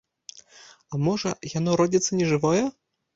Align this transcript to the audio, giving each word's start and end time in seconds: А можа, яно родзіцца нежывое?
А 0.93 0.99
можа, 1.07 1.33
яно 1.59 1.75
родзіцца 1.83 2.11
нежывое? 2.21 2.63